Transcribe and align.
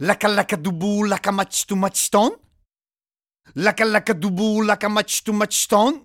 Laka 0.00 0.28
laka 0.28 0.56
dubu 0.56 1.04
laka 1.04 1.30
much 1.32 1.66
too 1.66 1.76
much 1.76 1.96
stone. 1.96 2.32
Laka 3.56 3.84
laka 3.84 4.14
dubu 4.14 4.62
laka 4.62 4.88
much 4.88 5.24
too 5.24 5.32
much 5.32 5.54
stone. 5.64 5.94